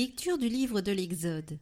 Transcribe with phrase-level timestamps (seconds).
[0.00, 1.58] Lecture du livre de l'Exode.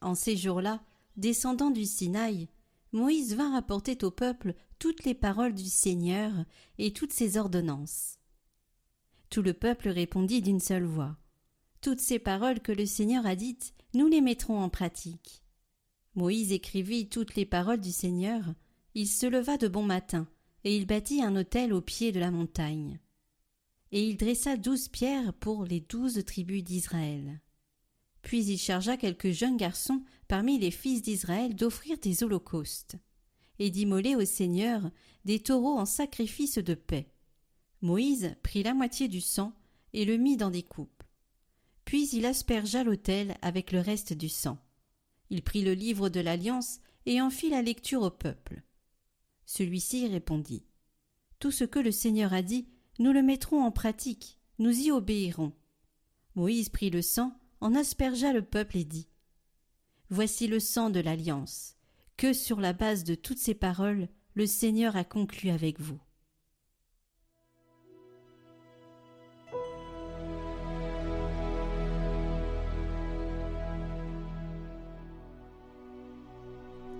[0.00, 0.82] En ces jours-là,
[1.18, 2.48] descendant du Sinaï,
[2.92, 6.32] Moïse vint rapporter au peuple toutes les paroles du Seigneur
[6.78, 8.20] et toutes ses ordonnances.
[9.28, 11.18] Tout le peuple répondit d'une seule voix.
[11.82, 15.42] Toutes ces paroles que le Seigneur a dites, nous les mettrons en pratique.
[16.14, 18.44] Moïse écrivit toutes les paroles du Seigneur.
[18.94, 20.26] Il se leva de bon matin,
[20.64, 22.98] et il bâtit un autel au pied de la montagne.
[23.92, 27.42] Et il dressa douze pierres pour les douze tribus d'Israël.
[28.22, 32.96] Puis il chargea quelques jeunes garçons parmi les fils d'Israël d'offrir des holocaustes,
[33.58, 34.90] et d'immoler au Seigneur
[35.24, 37.10] des taureaux en sacrifice de paix.
[37.80, 39.52] Moïse prit la moitié du sang
[39.92, 41.02] et le mit dans des coupes.
[41.84, 44.58] Puis il aspergea l'autel avec le reste du sang.
[45.30, 48.62] Il prit le livre de l'Alliance et en fit la lecture au peuple.
[49.46, 50.64] Celui-ci répondit.
[51.38, 55.52] Tout ce que le Seigneur a dit, nous le mettrons en pratique, nous y obéirons.
[56.34, 59.08] Moïse prit le sang, en aspergea le peuple et dit.
[60.10, 61.76] Voici le sang de l'Alliance,
[62.16, 66.00] que sur la base de toutes ces paroles le Seigneur a conclu avec vous.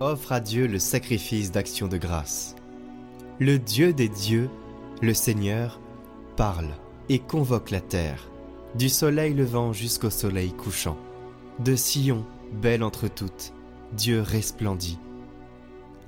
[0.01, 2.55] offre à Dieu le sacrifice d'action de grâce.
[3.39, 4.49] Le Dieu des dieux,
[5.03, 5.81] le Seigneur,
[6.37, 6.71] parle
[7.09, 8.31] et convoque la terre,
[8.75, 10.97] du soleil levant jusqu'au soleil couchant.
[11.59, 13.53] De Sion, belle entre toutes,
[13.93, 14.99] Dieu resplendit.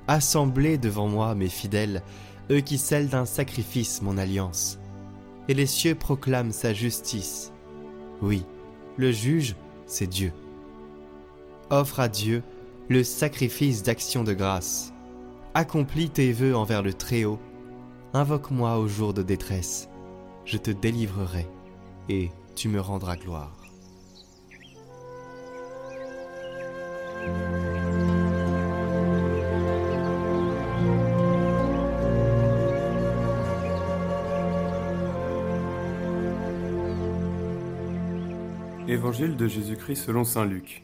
[0.07, 2.03] Assemblez devant moi, mes fidèles,
[2.51, 4.79] eux qui scellent d'un sacrifice mon alliance.
[5.47, 7.51] Et les cieux proclament sa justice.
[8.21, 8.45] Oui,
[8.97, 9.55] le juge,
[9.85, 10.31] c'est Dieu.
[11.69, 12.43] Offre à Dieu
[12.89, 14.93] le sacrifice d'action de grâce.
[15.53, 17.39] Accomplis tes vœux envers le Très-Haut.
[18.13, 19.89] Invoque-moi au jour de détresse.
[20.45, 21.47] Je te délivrerai
[22.09, 22.29] et
[22.61, 23.57] tu me rendras gloire.
[38.87, 40.83] Évangile de Jésus-Christ selon Saint Luc.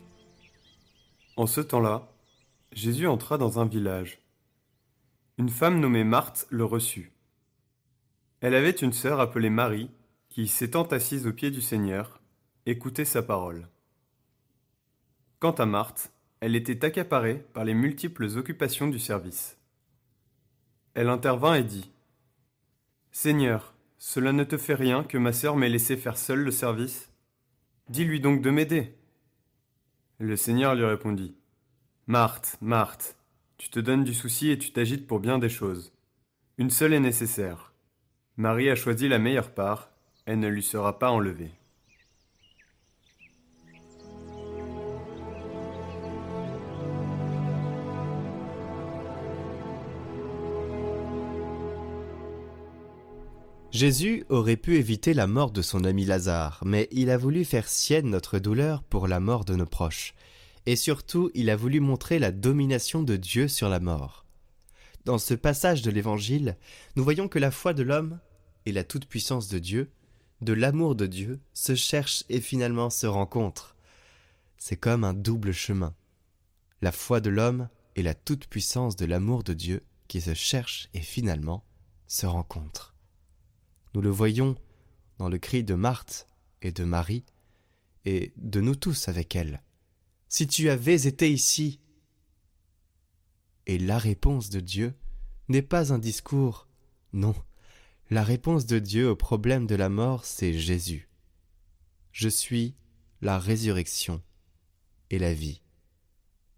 [1.35, 2.11] En ce temps-là,
[2.71, 4.23] Jésus entra dans un village.
[5.37, 7.11] Une femme nommée Marthe le reçut.
[8.41, 9.91] Elle avait une sœur appelée Marie,
[10.37, 12.21] qui, s'étant assise au pied du Seigneur,
[12.67, 13.67] écoutait sa parole.
[15.39, 16.11] Quant à Marthe,
[16.41, 19.57] elle était accaparée par les multiples occupations du service.
[20.93, 21.91] Elle intervint et dit
[23.09, 27.09] Seigneur, cela ne te fait rien que ma sœur m'ait laissé faire seule le service
[27.89, 28.93] Dis-lui donc de m'aider.
[30.19, 31.35] Le Seigneur lui répondit.
[32.05, 33.17] Marthe, Marthe,
[33.57, 35.93] tu te donnes du souci et tu t'agites pour bien des choses.
[36.59, 37.73] Une seule est nécessaire.
[38.35, 39.96] Marie a choisi la meilleure part,
[40.27, 41.51] elle ne lui sera pas enlevée.
[53.71, 57.67] Jésus aurait pu éviter la mort de son ami Lazare, mais il a voulu faire
[57.67, 60.13] sienne notre douleur pour la mort de nos proches.
[60.65, 64.25] Et surtout, il a voulu montrer la domination de Dieu sur la mort.
[65.05, 66.57] Dans ce passage de l'Évangile,
[66.97, 68.19] nous voyons que la foi de l'homme
[68.65, 69.89] et la toute-puissance de Dieu,
[70.41, 73.75] de l'amour de Dieu, se cherchent et finalement se rencontrent.
[74.57, 75.95] C'est comme un double chemin.
[76.81, 81.01] La foi de l'homme et la toute-puissance de l'amour de Dieu qui se cherchent et
[81.01, 81.63] finalement
[82.07, 82.95] se rencontrent.
[83.93, 84.55] Nous le voyons
[85.17, 86.27] dans le cri de Marthe
[86.61, 87.25] et de Marie,
[88.05, 89.61] et de nous tous avec elle.
[90.29, 91.79] Si tu avais été ici.
[93.65, 94.93] Et la réponse de Dieu
[95.49, 96.67] n'est pas un discours,
[97.11, 97.35] non.
[98.09, 101.09] La réponse de Dieu au problème de la mort, c'est Jésus.
[102.11, 102.75] Je suis
[103.21, 104.21] la résurrection
[105.09, 105.61] et la vie.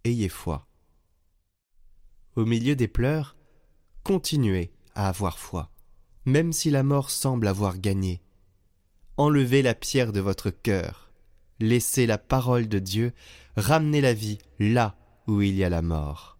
[0.04, 0.68] Ayez foi.
[2.36, 3.36] Au milieu des pleurs,
[4.04, 5.72] continuez à avoir foi
[6.30, 8.22] même si la mort semble avoir gagné.
[9.18, 11.12] Enlevez la pierre de votre cœur,
[11.60, 13.14] laissez la parole de Dieu
[13.58, 14.96] ramener la vie là
[15.28, 16.39] où il y a la mort.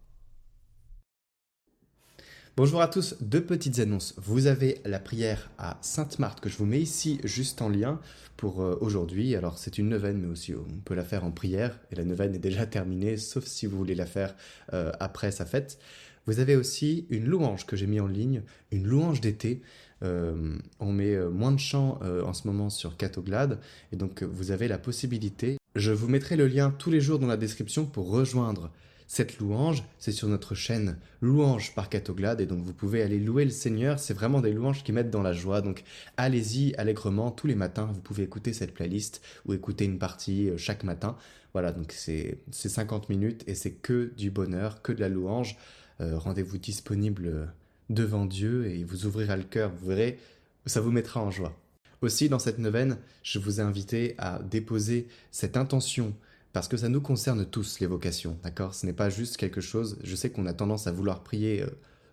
[2.62, 4.12] Bonjour à tous, deux petites annonces.
[4.18, 7.98] Vous avez la prière à Sainte Marthe que je vous mets ici juste en lien
[8.36, 9.34] pour euh, aujourd'hui.
[9.34, 12.34] Alors c'est une neuvaine mais aussi on peut la faire en prière et la neuvaine
[12.34, 14.36] est déjà terminée sauf si vous voulez la faire
[14.74, 15.78] euh, après sa fête.
[16.26, 18.42] Vous avez aussi une louange que j'ai mis en ligne,
[18.72, 19.62] une louange d'été.
[20.02, 23.58] Euh, on met moins de chants en ce moment sur Catoglade
[23.90, 25.59] et donc vous avez la possibilité.
[25.76, 28.72] Je vous mettrai le lien tous les jours dans la description pour rejoindre
[29.06, 33.44] cette louange, c'est sur notre chaîne Louange par Catoglade et donc vous pouvez aller louer
[33.44, 35.60] le Seigneur, c'est vraiment des louanges qui mettent dans la joie.
[35.62, 35.84] Donc
[36.16, 40.56] allez-y allègrement tous les matins, vous pouvez écouter cette playlist ou écouter une partie euh,
[40.56, 41.16] chaque matin.
[41.52, 45.56] Voilà, donc c'est 50 minutes et c'est que du bonheur, que de la louange.
[46.00, 47.46] Euh, rendez-vous disponible euh,
[47.90, 50.18] devant Dieu et il vous ouvrira le cœur, vous verrez,
[50.66, 51.56] ça vous mettra en joie.
[52.02, 56.14] Aussi, dans cette neuvaine, je vous ai invité à déposer cette intention,
[56.52, 58.74] parce que ça nous concerne tous, les vocations, d'accord?
[58.74, 61.66] Ce n'est pas juste quelque chose, je sais qu'on a tendance à vouloir prier euh,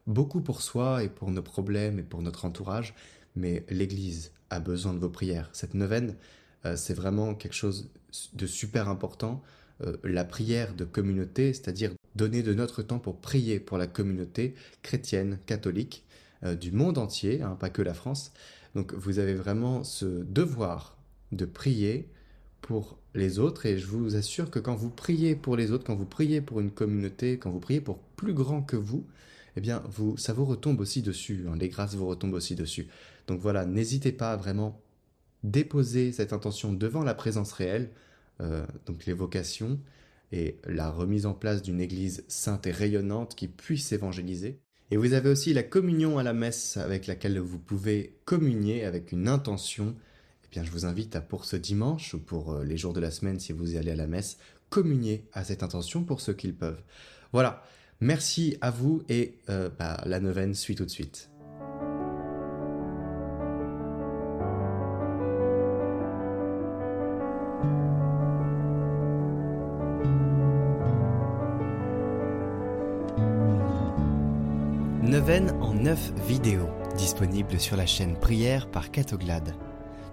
[0.05, 2.95] beaucoup pour soi et pour nos problèmes et pour notre entourage,
[3.35, 5.49] mais l'Église a besoin de vos prières.
[5.53, 6.15] Cette neuvaine,
[6.75, 7.89] c'est vraiment quelque chose
[8.33, 9.43] de super important.
[10.03, 15.39] la prière de communauté, c'est-à-dire donner de notre temps pour prier pour la communauté chrétienne,
[15.45, 16.05] catholique,
[16.43, 18.31] euh, du monde entier, hein, pas que la France.
[18.77, 20.99] Donc vous avez vraiment ce devoir
[21.31, 22.11] de prier
[22.61, 25.95] pour les autres et je vous assure que quand vous priez pour les autres, quand
[25.95, 29.07] vous priez pour une communauté, quand vous priez pour plus grand que vous,
[29.55, 32.87] eh bien vous, ça vous retombe aussi dessus, hein, les grâces vous retombent aussi dessus.
[33.25, 34.79] Donc voilà, n'hésitez pas à vraiment
[35.41, 37.89] déposer cette intention devant la présence réelle,
[38.41, 39.79] euh, donc les vocations,
[40.31, 44.61] et la remise en place d'une église sainte et rayonnante qui puisse évangéliser.
[44.89, 49.11] Et vous avez aussi la communion à la messe avec laquelle vous pouvez communier avec
[49.11, 49.95] une intention.
[50.45, 53.01] Eh bien, je vous invite à, pour ce dimanche ou pour euh, les jours de
[53.01, 54.37] la semaine, si vous y allez à la messe,
[54.69, 56.81] communier à cette intention pour ceux qui le peuvent.
[57.33, 57.63] Voilà.
[57.99, 61.29] Merci à vous et euh, bah, la neuvaine suit tout de suite.
[75.29, 79.57] En 9 vidéos, disponibles sur la chaîne Prière par Catoglade.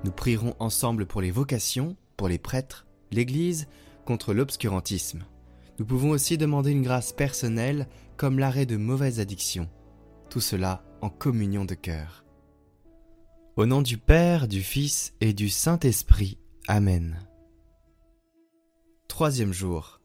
[0.03, 3.69] Nous prierons ensemble pour les vocations, pour les prêtres, l'Église,
[4.05, 5.25] contre l'obscurantisme.
[5.79, 9.71] Nous pouvons aussi demander une grâce personnelle comme l'arrêt de mauvaises addictions.
[10.31, 12.25] Tout cela en communion de cœur.
[13.55, 16.39] Au nom du Père, du Fils et du Saint-Esprit.
[16.67, 17.21] Amen.
[19.07, 20.01] Troisième jour.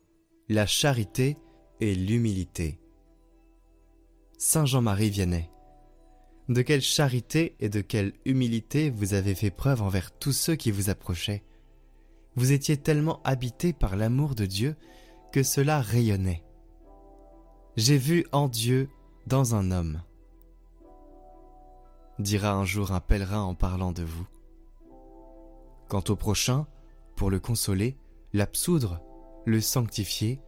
[0.50, 1.35] La charité
[1.81, 2.79] et l'humilité.
[4.41, 5.50] Saint Jean-Marie Vianney.
[6.47, 10.71] De quelle charité et de quelle humilité vous avez fait preuve envers tous ceux qui
[10.71, 11.44] vous approchaient?
[12.38, 14.77] Vous étiez tellement habité par l'amour de Dieu
[15.33, 16.45] que cela rayonnait.
[17.75, 18.89] J'ai vu en Dieu
[19.27, 20.01] dans un homme,
[22.18, 24.25] dira un jour un pèlerin en parlant de vous.
[25.89, 26.65] Quant au prochain,
[27.18, 27.97] pour le consoler,
[28.31, 29.01] l'absoudre,
[29.45, 30.39] le sanctifier,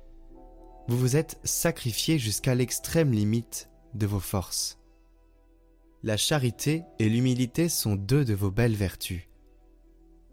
[0.87, 4.79] vous vous êtes sacrifié jusqu'à l'extrême limite de vos forces.
[6.03, 9.27] La charité et l'humilité sont deux de vos belles vertus.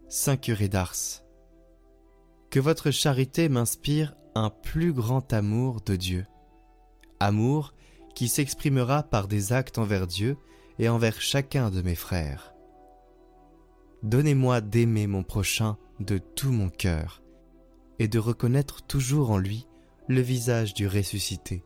[0.07, 1.21] Saint curé d'Ars,
[2.49, 6.25] que votre charité m'inspire un plus grand amour de Dieu.
[7.19, 7.73] Amour
[8.15, 10.37] qui s'exprimera par des actes envers Dieu
[10.79, 12.53] et envers chacun de mes frères.
[14.01, 17.21] Donnez-moi d'aimer mon prochain de tout mon cœur
[17.99, 19.67] et de reconnaître toujours en lui
[20.07, 21.63] le visage du ressuscité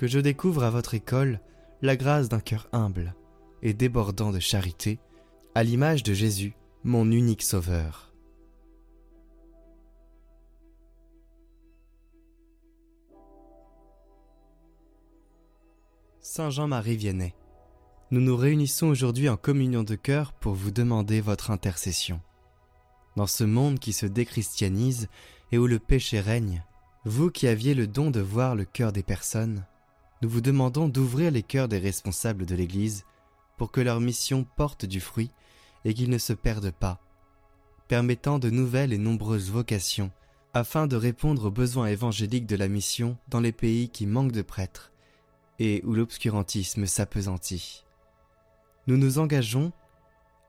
[0.00, 1.40] que je découvre à votre école
[1.82, 3.14] la grâce d'un cœur humble
[3.60, 4.98] et débordant de charité,
[5.54, 6.54] à l'image de Jésus,
[6.84, 8.14] mon unique Sauveur.
[16.22, 17.34] Saint Jean-Marie Vianney,
[18.10, 22.22] nous nous réunissons aujourd'hui en communion de cœur pour vous demander votre intercession.
[23.16, 25.08] Dans ce monde qui se déchristianise
[25.52, 26.64] et où le péché règne,
[27.04, 29.66] vous qui aviez le don de voir le cœur des personnes,
[30.22, 33.04] nous vous demandons d'ouvrir les cœurs des responsables de l'Église
[33.56, 35.30] pour que leur mission porte du fruit
[35.84, 37.00] et qu'ils ne se perdent pas,
[37.88, 40.10] permettant de nouvelles et nombreuses vocations
[40.52, 44.42] afin de répondre aux besoins évangéliques de la mission dans les pays qui manquent de
[44.42, 44.92] prêtres
[45.58, 47.84] et où l'obscurantisme s'apesantit.
[48.86, 49.72] Nous nous engageons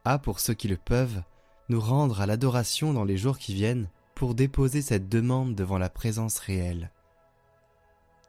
[0.04, 1.22] à, pour ceux qui le peuvent,
[1.70, 5.90] nous rendre à l'adoration dans les jours qui viennent pour déposer cette demande devant la
[5.90, 6.92] présence réelle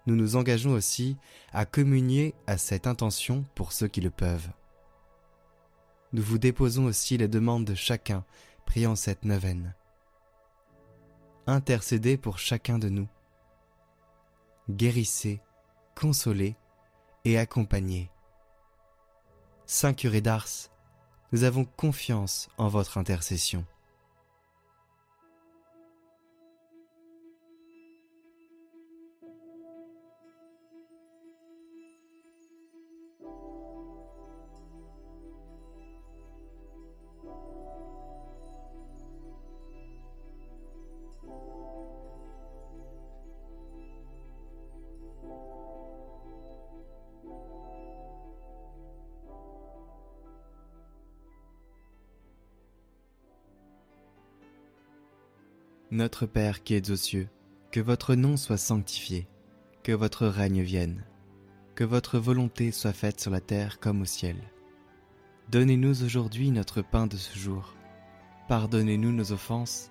[0.06, 1.16] nous nous engageons aussi
[1.52, 4.50] à communier à cette intention pour ceux qui le peuvent.
[6.12, 8.25] Nous vous déposons aussi les demandes de chacun
[8.66, 9.75] priant cette neuvaine.
[11.47, 13.09] Intercédez pour chacun de nous.
[14.71, 15.40] Guérissez,
[15.94, 16.56] consolez
[17.25, 18.11] et accompagnez.
[19.66, 20.49] Saint curé d'Ars,
[21.32, 23.64] nous avons confiance en votre intercession.
[55.93, 57.29] Notre Père qui es aux cieux,
[57.71, 59.29] que votre nom soit sanctifié,
[59.83, 61.05] que votre règne vienne,
[61.75, 64.37] que votre volonté soit faite sur la terre comme au ciel.
[65.51, 67.75] Donnez-nous aujourd'hui notre pain de ce jour.
[68.49, 69.91] Pardonnez-nous nos offenses,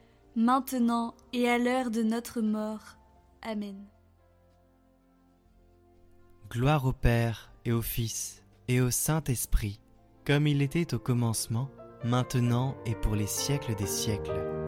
[0.35, 2.97] maintenant et à l'heure de notre mort.
[3.41, 3.75] Amen.
[6.49, 9.79] Gloire au Père et au Fils et au Saint-Esprit,
[10.25, 11.69] comme il était au commencement,
[12.03, 14.60] maintenant et pour les siècles des siècles.